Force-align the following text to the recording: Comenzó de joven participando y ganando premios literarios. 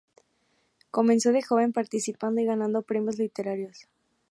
Comenzó 0.89 1.31
de 1.31 1.43
joven 1.43 1.73
participando 1.73 2.41
y 2.41 2.45
ganando 2.45 2.81
premios 2.81 3.19
literarios. 3.19 3.87